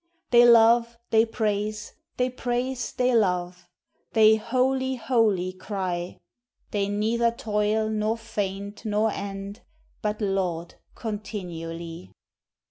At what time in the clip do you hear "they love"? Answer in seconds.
0.31-0.97, 2.93-3.67